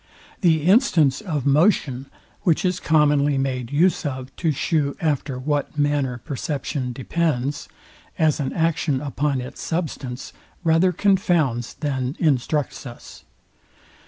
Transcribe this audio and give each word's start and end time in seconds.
The 0.39 0.63
instance 0.63 1.21
of 1.21 1.45
motion, 1.45 2.07
which 2.41 2.65
is 2.65 2.79
commonly 2.79 3.37
made 3.37 3.71
use 3.71 4.03
of 4.03 4.35
to 4.37 4.51
shew 4.51 4.97
after 4.99 5.37
what 5.37 5.77
manner 5.77 6.17
perception 6.17 6.91
depends, 6.91 7.69
as 8.17 8.39
an 8.39 8.51
action, 8.51 8.99
upon 8.99 9.41
its 9.41 9.61
substance, 9.61 10.33
rather 10.63 10.91
confounds 10.91 11.75
than 11.75 12.15
instructs 12.19 12.87
us. 12.87 13.25